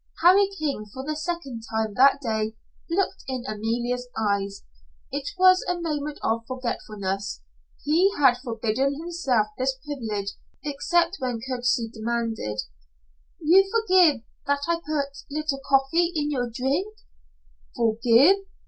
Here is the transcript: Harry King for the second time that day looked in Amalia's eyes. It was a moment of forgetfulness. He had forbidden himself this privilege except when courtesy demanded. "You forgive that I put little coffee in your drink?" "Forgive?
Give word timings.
Harry 0.23 0.49
King 0.57 0.87
for 0.91 1.05
the 1.05 1.15
second 1.15 1.61
time 1.69 1.93
that 1.93 2.19
day 2.21 2.55
looked 2.89 3.23
in 3.27 3.45
Amalia's 3.45 4.07
eyes. 4.17 4.63
It 5.11 5.29
was 5.37 5.63
a 5.69 5.79
moment 5.79 6.17
of 6.23 6.43
forgetfulness. 6.47 7.43
He 7.83 8.09
had 8.17 8.39
forbidden 8.39 8.95
himself 8.95 9.45
this 9.59 9.77
privilege 9.85 10.29
except 10.63 11.17
when 11.19 11.39
courtesy 11.47 11.87
demanded. 11.87 12.61
"You 13.39 13.69
forgive 13.69 14.21
that 14.47 14.61
I 14.67 14.77
put 14.83 15.17
little 15.29 15.59
coffee 15.69 16.11
in 16.15 16.31
your 16.31 16.49
drink?" 16.49 16.95
"Forgive? 17.75 18.37